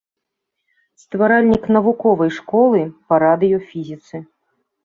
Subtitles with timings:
[1.01, 4.15] Стваральнік навуковай школы па радыёфізіцы.